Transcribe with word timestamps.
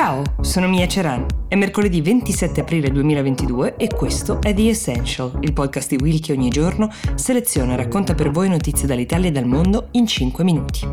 Ciao, 0.00 0.22
sono 0.42 0.68
Mia 0.68 0.86
Ceran. 0.86 1.26
È 1.48 1.56
mercoledì 1.56 2.00
27 2.00 2.60
aprile 2.60 2.88
2022 2.92 3.74
e 3.74 3.88
questo 3.88 4.40
è 4.40 4.54
The 4.54 4.68
Essential, 4.68 5.38
il 5.40 5.52
podcast 5.52 5.88
di 5.88 6.00
Will 6.00 6.20
che 6.20 6.30
ogni 6.30 6.50
giorno 6.50 6.88
seleziona 7.16 7.72
e 7.72 7.78
racconta 7.78 8.14
per 8.14 8.30
voi 8.30 8.48
notizie 8.48 8.86
dall'Italia 8.86 9.28
e 9.28 9.32
dal 9.32 9.46
mondo 9.46 9.88
in 9.90 10.06
5 10.06 10.44
minuti. 10.44 10.86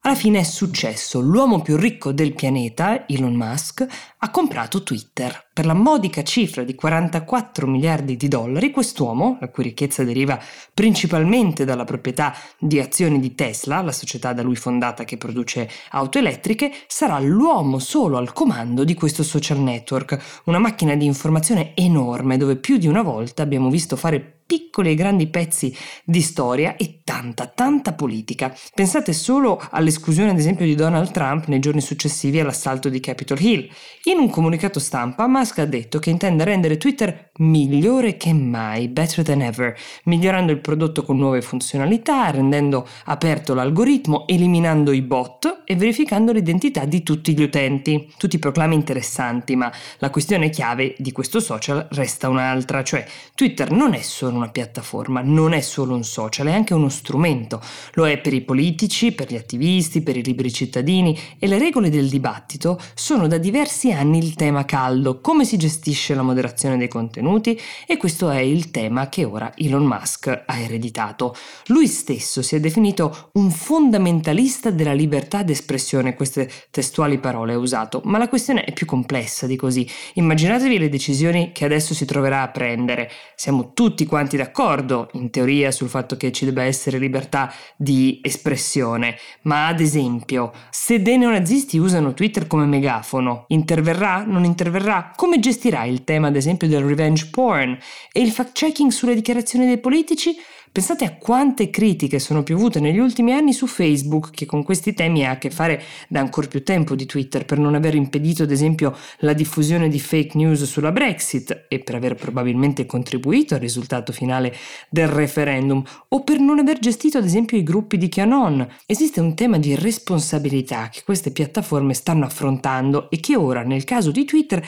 Alla 0.00 0.16
fine 0.16 0.40
è 0.40 0.42
successo, 0.42 1.20
l'uomo 1.20 1.62
più 1.62 1.76
ricco 1.76 2.10
del 2.10 2.34
pianeta, 2.34 3.06
Elon 3.06 3.36
Musk, 3.36 3.86
ha 4.18 4.30
comprato 4.30 4.82
Twitter. 4.82 5.45
Per 5.56 5.64
la 5.64 5.72
modica 5.72 6.22
cifra 6.22 6.64
di 6.64 6.74
44 6.74 7.66
miliardi 7.66 8.18
di 8.18 8.28
dollari, 8.28 8.70
quest'uomo, 8.70 9.38
la 9.40 9.48
cui 9.48 9.62
ricchezza 9.62 10.04
deriva 10.04 10.38
principalmente 10.74 11.64
dalla 11.64 11.84
proprietà 11.84 12.34
di 12.58 12.78
azioni 12.78 13.18
di 13.20 13.34
Tesla, 13.34 13.80
la 13.80 13.90
società 13.90 14.34
da 14.34 14.42
lui 14.42 14.54
fondata 14.54 15.04
che 15.04 15.16
produce 15.16 15.66
auto 15.92 16.18
elettriche, 16.18 16.70
sarà 16.86 17.18
l'uomo 17.20 17.78
solo 17.78 18.18
al 18.18 18.34
comando 18.34 18.84
di 18.84 18.92
questo 18.92 19.22
social 19.22 19.58
network, 19.58 20.42
una 20.44 20.58
macchina 20.58 20.94
di 20.94 21.06
informazione 21.06 21.74
enorme 21.74 22.36
dove 22.36 22.56
più 22.56 22.76
di 22.76 22.86
una 22.86 23.00
volta 23.00 23.42
abbiamo 23.42 23.70
visto 23.70 23.96
fare 23.96 24.36
piccoli 24.46 24.90
e 24.90 24.94
grandi 24.94 25.26
pezzi 25.26 25.76
di 26.04 26.22
storia 26.22 26.76
e 26.76 27.00
tanta, 27.02 27.46
tanta 27.46 27.92
politica. 27.94 28.54
Pensate 28.74 29.12
solo 29.12 29.60
all'esclusione, 29.70 30.30
ad 30.30 30.38
esempio, 30.38 30.64
di 30.64 30.76
Donald 30.76 31.10
Trump 31.10 31.46
nei 31.46 31.58
giorni 31.58 31.80
successivi 31.80 32.38
all'assalto 32.38 32.88
di 32.88 33.00
Capitol 33.00 33.40
Hill. 33.40 33.68
In 34.04 34.18
un 34.18 34.30
comunicato 34.30 34.78
stampa, 34.78 35.26
Musk 35.46 35.58
ha 35.60 35.64
detto 35.64 36.00
che 36.00 36.10
intende 36.10 36.42
rendere 36.42 36.76
Twitter 36.76 37.30
migliore 37.38 38.16
che 38.16 38.32
mai, 38.32 38.88
better 38.88 39.24
than 39.24 39.42
ever, 39.42 39.76
migliorando 40.04 40.50
il 40.50 40.58
prodotto 40.58 41.02
con 41.02 41.16
nuove 41.18 41.40
funzionalità, 41.40 42.30
rendendo 42.30 42.86
aperto 43.04 43.54
l'algoritmo, 43.54 44.26
eliminando 44.26 44.90
i 44.90 45.02
bot 45.02 45.62
e 45.64 45.76
verificando 45.76 46.32
l'identità 46.32 46.84
di 46.84 47.02
tutti 47.04 47.34
gli 47.34 47.42
utenti. 47.42 48.12
Tutti 48.16 48.38
proclami 48.38 48.74
interessanti, 48.74 49.54
ma 49.54 49.70
la 49.98 50.10
questione 50.10 50.50
chiave 50.50 50.94
di 50.98 51.12
questo 51.12 51.38
social 51.38 51.86
resta 51.90 52.28
un'altra, 52.28 52.82
cioè 52.82 53.06
Twitter 53.34 53.70
non 53.70 53.94
è 53.94 54.00
solo 54.00 54.36
una 54.36 54.50
piattaforma, 54.50 55.20
non 55.22 55.52
è 55.52 55.60
solo 55.60 55.94
un 55.94 56.04
social, 56.04 56.46
è 56.46 56.52
anche 56.52 56.74
uno 56.74 56.88
strumento. 56.88 57.60
Lo 57.92 58.08
è 58.08 58.18
per 58.18 58.32
i 58.32 58.40
politici, 58.40 59.12
per 59.12 59.30
gli 59.30 59.36
attivisti, 59.36 60.02
per 60.02 60.16
i 60.16 60.24
liberi 60.24 60.52
cittadini 60.52 61.16
e 61.38 61.46
le 61.46 61.58
regole 61.58 61.90
del 61.90 62.08
dibattito 62.08 62.80
sono 62.94 63.28
da 63.28 63.38
diversi 63.38 63.92
anni 63.92 64.18
il 64.18 64.34
tema 64.34 64.64
caldo, 64.64 65.20
come 65.36 65.48
si 65.48 65.58
gestisce 65.58 66.14
la 66.14 66.22
moderazione 66.22 66.78
dei 66.78 66.88
contenuti 66.88 67.60
e 67.86 67.98
questo 67.98 68.30
è 68.30 68.38
il 68.38 68.70
tema 68.70 69.10
che 69.10 69.24
ora 69.24 69.52
Elon 69.54 69.84
Musk 69.84 70.44
ha 70.46 70.58
ereditato. 70.58 71.36
Lui 71.66 71.88
stesso 71.88 72.40
si 72.40 72.56
è 72.56 72.60
definito 72.60 73.28
un 73.32 73.50
fondamentalista 73.50 74.70
della 74.70 74.94
libertà 74.94 75.42
d'espressione, 75.42 76.14
queste 76.14 76.50
testuali 76.70 77.18
parole 77.18 77.52
ha 77.52 77.58
usato, 77.58 78.00
ma 78.04 78.16
la 78.16 78.30
questione 78.30 78.64
è 78.64 78.72
più 78.72 78.86
complessa 78.86 79.46
di 79.46 79.56
così. 79.56 79.86
Immaginatevi 80.14 80.78
le 80.78 80.88
decisioni 80.88 81.52
che 81.52 81.66
adesso 81.66 81.92
si 81.92 82.06
troverà 82.06 82.40
a 82.40 82.48
prendere. 82.48 83.10
Siamo 83.34 83.74
tutti 83.74 84.06
quanti 84.06 84.38
d'accordo, 84.38 85.10
in 85.12 85.28
teoria, 85.28 85.70
sul 85.70 85.90
fatto 85.90 86.16
che 86.16 86.32
ci 86.32 86.46
debba 86.46 86.62
essere 86.62 86.96
libertà 86.96 87.52
di 87.76 88.20
espressione, 88.22 89.18
ma 89.42 89.66
ad 89.66 89.80
esempio, 89.80 90.50
se 90.70 91.02
dei 91.02 91.18
neonazisti 91.18 91.76
usano 91.76 92.14
Twitter 92.14 92.46
come 92.46 92.64
megafono, 92.64 93.44
interverrà? 93.48 94.24
Non 94.24 94.44
interverrà? 94.44 95.12
Come 95.14 95.25
gestirà 95.38 95.84
il 95.84 96.04
tema, 96.04 96.28
ad 96.28 96.36
esempio, 96.36 96.68
del 96.68 96.82
revenge 96.82 97.28
porn 97.30 97.78
e 98.12 98.20
il 98.20 98.30
fact-checking 98.30 98.90
sulle 98.90 99.14
dichiarazioni 99.14 99.66
dei 99.66 99.78
politici? 99.78 100.36
Pensate 100.76 101.06
a 101.06 101.16
quante 101.16 101.70
critiche 101.70 102.18
sono 102.18 102.42
piovute 102.42 102.80
negli 102.80 102.98
ultimi 102.98 103.32
anni 103.32 103.54
su 103.54 103.66
Facebook, 103.66 104.30
che 104.30 104.44
con 104.44 104.62
questi 104.62 104.92
temi 104.92 105.24
ha 105.24 105.30
a 105.30 105.38
che 105.38 105.48
fare 105.48 105.82
da 106.06 106.20
ancora 106.20 106.48
più 106.48 106.62
tempo 106.62 106.94
di 106.94 107.06
Twitter, 107.06 107.46
per 107.46 107.56
non 107.56 107.74
aver 107.74 107.94
impedito 107.94 108.42
ad 108.42 108.50
esempio 108.50 108.94
la 109.20 109.32
diffusione 109.32 109.88
di 109.88 109.98
fake 109.98 110.36
news 110.36 110.64
sulla 110.64 110.92
Brexit 110.92 111.64
e 111.70 111.78
per 111.78 111.94
aver 111.94 112.14
probabilmente 112.14 112.84
contribuito 112.84 113.54
al 113.54 113.60
risultato 113.60 114.12
finale 114.12 114.54
del 114.90 115.08
referendum, 115.08 115.82
o 116.08 116.22
per 116.22 116.40
non 116.40 116.58
aver 116.58 116.78
gestito 116.78 117.16
ad 117.16 117.24
esempio 117.24 117.56
i 117.56 117.62
gruppi 117.62 117.96
di 117.96 118.10
QAnon. 118.10 118.68
Esiste 118.84 119.20
un 119.20 119.34
tema 119.34 119.56
di 119.56 119.74
responsabilità 119.76 120.90
che 120.90 121.00
queste 121.06 121.30
piattaforme 121.30 121.94
stanno 121.94 122.26
affrontando 122.26 123.08
e 123.08 123.18
che 123.18 123.34
ora, 123.34 123.62
nel 123.62 123.84
caso 123.84 124.10
di 124.10 124.26
Twitter, 124.26 124.62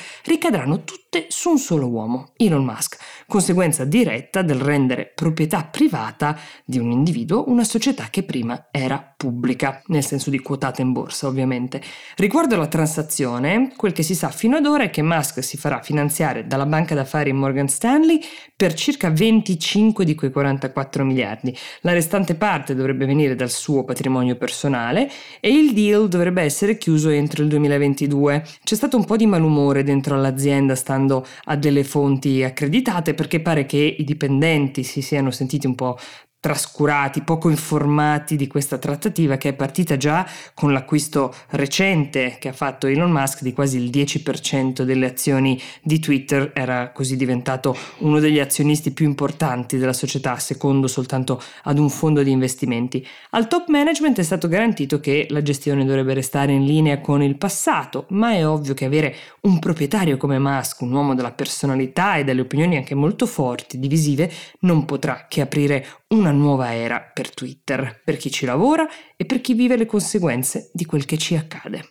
ricadranno 0.48 0.82
tutte 0.82 1.26
su 1.28 1.50
un 1.50 1.58
solo 1.58 1.88
uomo, 1.88 2.32
Elon 2.36 2.64
Musk, 2.64 2.96
conseguenza 3.26 3.84
diretta 3.84 4.42
del 4.42 4.60
rendere 4.60 5.10
proprietà 5.14 5.64
privata 5.64 6.38
di 6.64 6.78
un 6.78 6.90
individuo 6.90 7.44
una 7.48 7.64
società 7.64 8.08
che 8.10 8.22
prima 8.22 8.68
era 8.70 9.14
pubblica, 9.14 9.82
nel 9.86 10.04
senso 10.04 10.30
di 10.30 10.38
quotata 10.38 10.80
in 10.80 10.92
borsa 10.92 11.26
ovviamente. 11.26 11.82
Riguardo 12.16 12.54
alla 12.54 12.66
transazione, 12.66 13.72
quel 13.76 13.92
che 13.92 14.02
si 14.02 14.14
sa 14.14 14.30
fino 14.30 14.56
ad 14.56 14.66
ora 14.66 14.84
è 14.84 14.90
che 14.90 15.02
Musk 15.02 15.42
si 15.42 15.56
farà 15.56 15.82
finanziare 15.82 16.46
dalla 16.46 16.66
banca 16.66 16.94
d'affari 16.94 17.32
Morgan 17.32 17.68
Stanley 17.68 18.20
per 18.56 18.74
circa 18.74 19.10
25 19.10 20.04
di 20.04 20.14
quei 20.14 20.30
44 20.30 21.04
miliardi. 21.04 21.56
La 21.80 21.92
restante 21.92 22.36
parte 22.36 22.74
dovrebbe 22.74 23.06
venire 23.06 23.34
dal 23.34 23.50
suo 23.50 23.84
patrimonio 23.84 24.36
personale 24.36 25.10
e 25.40 25.50
il 25.50 25.72
deal 25.74 26.08
dovrebbe 26.08 26.42
essere 26.42 26.78
chiuso 26.78 27.08
entro 27.08 27.42
il 27.42 27.48
2022. 27.48 28.44
C'è 28.62 28.74
stato 28.74 28.96
un 28.96 29.04
po' 29.04 29.16
di 29.16 29.26
malumore 29.26 29.82
dentro 29.82 30.14
all'azienda 30.28 30.74
stando 30.74 31.26
a 31.44 31.56
delle 31.56 31.84
fonti 31.84 32.42
accreditate 32.42 33.14
perché 33.14 33.40
pare 33.40 33.66
che 33.66 33.96
i 33.98 34.04
dipendenti 34.04 34.82
si 34.82 35.02
siano 35.02 35.30
sentiti 35.30 35.66
un 35.66 35.74
po' 35.74 35.98
trascurati, 36.40 37.22
poco 37.22 37.50
informati 37.50 38.36
di 38.36 38.46
questa 38.46 38.78
trattativa 38.78 39.36
che 39.36 39.50
è 39.50 39.52
partita 39.54 39.96
già 39.96 40.24
con 40.54 40.72
l'acquisto 40.72 41.34
recente 41.50 42.36
che 42.38 42.48
ha 42.48 42.52
fatto 42.52 42.86
Elon 42.86 43.10
Musk 43.10 43.42
di 43.42 43.52
quasi 43.52 43.78
il 43.78 43.90
10% 43.90 44.82
delle 44.82 45.06
azioni 45.06 45.60
di 45.82 45.98
Twitter, 45.98 46.52
era 46.54 46.92
così 46.92 47.16
diventato 47.16 47.76
uno 47.98 48.20
degli 48.20 48.38
azionisti 48.38 48.92
più 48.92 49.06
importanti 49.06 49.78
della 49.78 49.92
società, 49.92 50.38
secondo 50.38 50.86
soltanto 50.86 51.42
ad 51.64 51.78
un 51.78 51.90
fondo 51.90 52.22
di 52.22 52.30
investimenti. 52.30 53.04
Al 53.30 53.48
top 53.48 53.68
management 53.68 54.20
è 54.20 54.22
stato 54.22 54.46
garantito 54.46 55.00
che 55.00 55.26
la 55.30 55.42
gestione 55.42 55.84
dovrebbe 55.84 56.14
restare 56.14 56.52
in 56.52 56.64
linea 56.64 57.00
con 57.00 57.20
il 57.20 57.36
passato, 57.36 58.06
ma 58.10 58.32
è 58.32 58.46
ovvio 58.46 58.74
che 58.74 58.84
avere 58.84 59.14
un 59.40 59.58
proprietario 59.58 60.16
come 60.16 60.38
Musk, 60.38 60.82
un 60.82 60.92
uomo 60.92 61.14
della 61.14 61.32
personalità 61.32 62.16
e 62.16 62.24
delle 62.24 62.42
opinioni 62.42 62.76
anche 62.76 62.94
molto 62.94 63.26
forti, 63.26 63.80
divisive, 63.80 64.30
non 64.60 64.84
potrà 64.84 65.26
che 65.28 65.40
aprire 65.40 65.86
una 66.08 66.27
una 66.28 66.32
nuova 66.32 66.74
era 66.74 67.00
per 67.00 67.32
Twitter, 67.32 68.00
per 68.04 68.16
chi 68.16 68.30
ci 68.30 68.44
lavora 68.44 68.86
e 69.16 69.24
per 69.24 69.40
chi 69.40 69.54
vive 69.54 69.76
le 69.76 69.86
conseguenze 69.86 70.70
di 70.72 70.84
quel 70.84 71.04
che 71.04 71.16
ci 71.16 71.34
accade. 71.34 71.90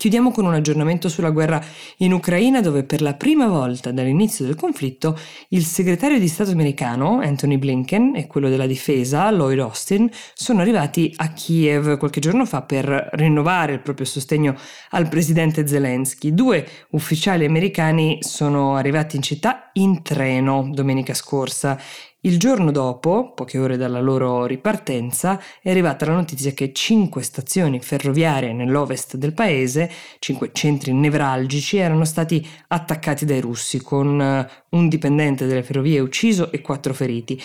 Chiudiamo 0.00 0.30
con 0.30 0.46
un 0.46 0.54
aggiornamento 0.54 1.10
sulla 1.10 1.28
guerra 1.28 1.62
in 1.98 2.14
Ucraina 2.14 2.62
dove 2.62 2.84
per 2.84 3.02
la 3.02 3.12
prima 3.12 3.48
volta 3.48 3.92
dall'inizio 3.92 4.46
del 4.46 4.54
conflitto 4.54 5.14
il 5.50 5.62
segretario 5.62 6.18
di 6.18 6.26
Stato 6.26 6.52
americano 6.52 7.20
Anthony 7.20 7.58
Blinken 7.58 8.16
e 8.16 8.26
quello 8.26 8.48
della 8.48 8.64
difesa 8.64 9.30
Lloyd 9.30 9.58
Austin 9.58 10.08
sono 10.32 10.62
arrivati 10.62 11.12
a 11.16 11.34
Kiev 11.34 11.98
qualche 11.98 12.20
giorno 12.20 12.46
fa 12.46 12.62
per 12.62 13.10
rinnovare 13.12 13.74
il 13.74 13.82
proprio 13.82 14.06
sostegno 14.06 14.56
al 14.92 15.06
presidente 15.10 15.66
Zelensky. 15.66 16.32
Due 16.32 16.66
ufficiali 16.92 17.44
americani 17.44 18.20
sono 18.22 18.76
arrivati 18.76 19.16
in 19.16 19.22
città 19.22 19.69
in 19.80 20.02
treno 20.02 20.68
domenica 20.72 21.14
scorsa 21.14 21.78
il 22.24 22.38
giorno 22.38 22.70
dopo, 22.70 23.32
poche 23.32 23.58
ore 23.58 23.78
dalla 23.78 24.00
loro 24.00 24.44
ripartenza, 24.44 25.40
è 25.62 25.70
arrivata 25.70 26.04
la 26.04 26.12
notizia 26.12 26.52
che 26.52 26.70
cinque 26.74 27.22
stazioni 27.22 27.80
ferroviarie 27.80 28.52
nell'ovest 28.52 29.16
del 29.16 29.32
paese, 29.32 29.90
cinque 30.18 30.50
centri 30.52 30.92
nevralgici, 30.92 31.78
erano 31.78 32.04
stati 32.04 32.46
attaccati 32.68 33.24
dai 33.24 33.40
russi, 33.40 33.80
con 33.80 34.20
eh, 34.20 34.46
un 34.70 34.88
dipendente 34.90 35.46
delle 35.46 35.62
ferrovie 35.62 36.00
ucciso 36.00 36.52
e 36.52 36.60
quattro 36.60 36.92
feriti. 36.92 37.40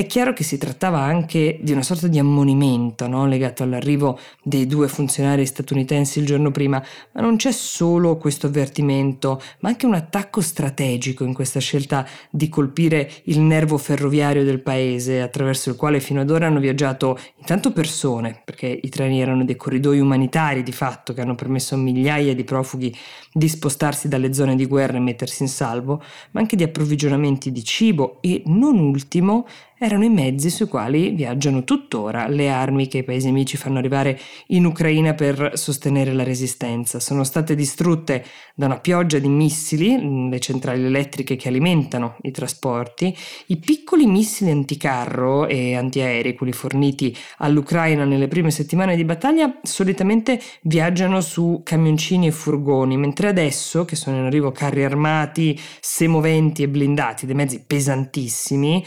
È 0.00 0.06
chiaro 0.06 0.32
che 0.32 0.44
si 0.44 0.56
trattava 0.56 1.00
anche 1.00 1.58
di 1.60 1.72
una 1.72 1.82
sorta 1.82 2.08
di 2.08 2.18
ammonimento 2.18 3.06
no? 3.06 3.26
legato 3.26 3.64
all'arrivo 3.64 4.18
dei 4.42 4.66
due 4.66 4.88
funzionari 4.88 5.44
statunitensi 5.44 6.20
il 6.20 6.24
giorno 6.24 6.50
prima, 6.50 6.82
ma 7.12 7.20
non 7.20 7.36
c'è 7.36 7.52
solo 7.52 8.16
questo 8.16 8.46
avvertimento, 8.46 9.38
ma 9.58 9.68
anche 9.68 9.84
un 9.84 9.92
attacco 9.92 10.40
strategico 10.40 11.24
in 11.24 11.34
questa 11.34 11.60
scelta 11.60 12.06
di 12.30 12.48
colpire 12.48 13.10
il 13.24 13.40
nervo 13.40 13.76
ferroviario 13.76 14.42
del 14.42 14.62
paese, 14.62 15.20
attraverso 15.20 15.68
il 15.68 15.76
quale 15.76 16.00
fino 16.00 16.22
ad 16.22 16.30
ora 16.30 16.46
hanno 16.46 16.60
viaggiato 16.60 17.18
intanto 17.36 17.70
persone, 17.70 18.40
perché 18.42 18.80
i 18.82 18.88
treni 18.88 19.20
erano 19.20 19.44
dei 19.44 19.56
corridoi 19.56 20.00
umanitari 20.00 20.62
di 20.62 20.72
fatto 20.72 21.12
che 21.12 21.20
hanno 21.20 21.34
permesso 21.34 21.74
a 21.74 21.78
migliaia 21.78 22.34
di 22.34 22.44
profughi 22.44 22.96
di 23.34 23.48
spostarsi 23.50 24.08
dalle 24.08 24.32
zone 24.32 24.56
di 24.56 24.64
guerra 24.64 24.96
e 24.96 25.00
mettersi 25.00 25.42
in 25.42 25.50
salvo, 25.50 26.02
ma 26.30 26.40
anche 26.40 26.56
di 26.56 26.62
approvvigionamenti 26.62 27.52
di 27.52 27.62
cibo 27.62 28.16
e, 28.22 28.42
non 28.46 28.78
ultimo, 28.78 29.46
erano 29.82 30.04
i 30.04 30.10
mezzi 30.10 30.50
sui 30.50 30.68
quali 30.68 31.08
viaggiano 31.08 31.64
tuttora 31.64 32.28
le 32.28 32.50
armi 32.50 32.86
che 32.86 32.98
i 32.98 33.02
paesi 33.02 33.28
amici 33.28 33.56
fanno 33.56 33.78
arrivare 33.78 34.20
in 34.48 34.66
Ucraina 34.66 35.14
per 35.14 35.52
sostenere 35.54 36.12
la 36.12 36.22
resistenza. 36.22 37.00
Sono 37.00 37.24
state 37.24 37.54
distrutte 37.54 38.22
da 38.54 38.66
una 38.66 38.78
pioggia 38.78 39.18
di 39.18 39.28
missili, 39.28 40.28
le 40.28 40.38
centrali 40.38 40.84
elettriche 40.84 41.36
che 41.36 41.48
alimentano 41.48 42.16
i 42.22 42.30
trasporti, 42.30 43.16
i 43.46 43.56
piccoli 43.56 44.04
missili 44.04 44.50
anticarro 44.50 45.46
e 45.46 45.74
antiaerei, 45.74 46.34
quelli 46.34 46.52
forniti 46.52 47.16
all'Ucraina 47.38 48.04
nelle 48.04 48.28
prime 48.28 48.50
settimane 48.50 48.96
di 48.96 49.04
battaglia, 49.06 49.60
solitamente 49.62 50.38
viaggiano 50.62 51.22
su 51.22 51.62
camioncini 51.64 52.26
e 52.26 52.32
furgoni, 52.32 52.98
mentre 52.98 53.28
adesso, 53.28 53.86
che 53.86 53.96
sono 53.96 54.18
in 54.18 54.24
arrivo 54.24 54.52
carri 54.52 54.84
armati, 54.84 55.58
semoventi 55.80 56.64
e 56.64 56.68
blindati, 56.68 57.24
dei 57.24 57.34
mezzi 57.34 57.64
pesantissimi, 57.66 58.84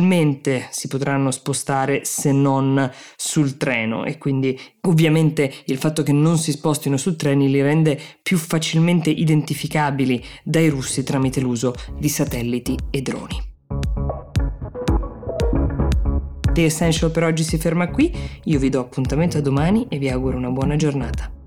difficilmente 0.00 0.68
si 0.70 0.88
potranno 0.88 1.30
spostare 1.30 2.04
se 2.04 2.32
non 2.32 2.90
sul 3.16 3.56
treno 3.56 4.04
e 4.04 4.16
quindi 4.16 4.58
ovviamente 4.82 5.52
il 5.66 5.76
fatto 5.76 6.02
che 6.02 6.12
non 6.12 6.38
si 6.38 6.52
spostino 6.52 6.96
su 6.96 7.16
treni 7.16 7.50
li 7.50 7.60
rende 7.60 8.00
più 8.22 8.38
facilmente 8.38 9.10
identificabili 9.10 10.24
dai 10.42 10.68
russi 10.68 11.02
tramite 11.02 11.40
l'uso 11.40 11.74
di 11.98 12.08
satelliti 12.08 12.76
e 12.90 13.02
droni. 13.02 13.48
The 16.52 16.64
Essential 16.64 17.10
per 17.10 17.24
oggi 17.24 17.44
si 17.44 17.58
ferma 17.58 17.90
qui, 17.90 18.12
io 18.44 18.58
vi 18.58 18.70
do 18.70 18.80
appuntamento 18.80 19.38
a 19.38 19.40
domani 19.40 19.86
e 19.88 19.98
vi 19.98 20.08
auguro 20.08 20.36
una 20.36 20.50
buona 20.50 20.76
giornata. 20.76 21.39